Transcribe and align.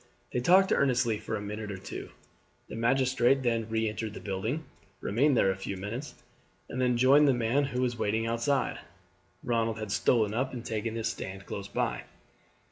They 0.33 0.39
talked 0.39 0.71
earnestly 0.71 1.19
for 1.19 1.35
a 1.35 1.41
minute 1.41 1.71
or 1.71 1.77
two. 1.77 2.09
The 2.69 2.75
magistrate 2.75 3.43
then 3.43 3.69
re 3.69 3.87
entered 3.87 4.15
the 4.15 4.19
building, 4.19 4.63
remained 4.99 5.37
there 5.37 5.51
a 5.51 5.55
few 5.55 5.77
minutes, 5.77 6.15
and 6.67 6.81
then 6.81 6.97
joined 6.97 7.27
the 7.27 7.35
man 7.35 7.65
who 7.65 7.83
was 7.83 7.99
waiting 7.99 8.25
outside. 8.25 8.79
Ronald 9.43 9.77
had 9.77 9.91
stolen 9.91 10.33
up 10.33 10.53
and 10.53 10.65
taken 10.65 10.95
his 10.95 11.07
stand 11.07 11.45
close 11.45 11.67
by. 11.67 12.05